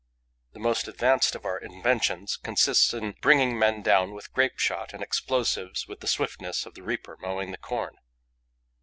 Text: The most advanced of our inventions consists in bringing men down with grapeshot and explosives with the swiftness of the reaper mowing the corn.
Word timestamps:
The 0.53 0.59
most 0.59 0.87
advanced 0.87 1.35
of 1.35 1.45
our 1.45 1.59
inventions 1.59 2.35
consists 2.35 2.91
in 2.91 3.11
bringing 3.21 3.59
men 3.59 3.83
down 3.83 4.13
with 4.15 4.33
grapeshot 4.33 4.93
and 4.95 5.03
explosives 5.03 5.87
with 5.87 5.99
the 5.99 6.07
swiftness 6.07 6.65
of 6.65 6.73
the 6.73 6.81
reaper 6.81 7.17
mowing 7.21 7.51
the 7.51 7.59
corn. 7.59 7.97